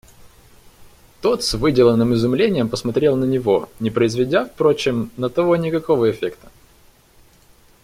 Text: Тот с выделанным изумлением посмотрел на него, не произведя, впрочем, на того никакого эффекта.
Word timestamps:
Тот 1.21 1.43
с 1.43 1.53
выделанным 1.53 2.15
изумлением 2.15 2.69
посмотрел 2.69 3.15
на 3.15 3.25
него, 3.25 3.69
не 3.79 3.91
произведя, 3.91 4.45
впрочем, 4.45 5.11
на 5.15 5.29
того 5.29 5.55
никакого 5.57 6.09
эффекта. 6.09 6.49